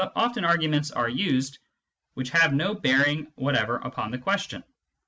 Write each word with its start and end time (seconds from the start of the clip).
Often 0.15 0.45
arguments 0.45 0.89
are 0.89 1.07
used 1.07 1.59
which 2.15 2.31
have 2.31 2.55
no 2.55 2.73
bearing 2.73 3.31
whatever 3.35 3.75
upon 3.75 4.09
the 4.09 4.17
question. 4.17 4.63